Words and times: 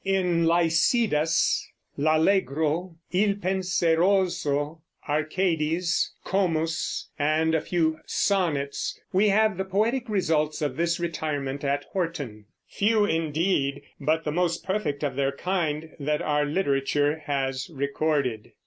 In 0.03 0.45
"Lycidas," 0.45 1.63
"L'Allegro," 1.95 2.95
"Il 3.11 3.35
Penseroso," 3.35 4.81
"Arcades," 5.07 6.11
"Comus," 6.25 7.09
and 7.19 7.53
a 7.53 7.61
few 7.61 7.99
"Sonnets," 8.07 8.99
we 9.13 9.29
have 9.29 9.59
the 9.59 9.63
poetic 9.63 10.09
results 10.09 10.59
of 10.63 10.75
this 10.75 10.99
retirement 10.99 11.63
at 11.63 11.83
Horton, 11.93 12.45
few, 12.67 13.05
indeed, 13.05 13.83
but 13.99 14.23
the 14.23 14.31
most 14.31 14.63
perfect 14.65 15.03
of 15.03 15.15
their 15.15 15.33
kind 15.33 15.91
that 15.99 16.23
our 16.23 16.45
literature 16.45 17.21
has 17.27 17.69
recorded. 17.71 18.53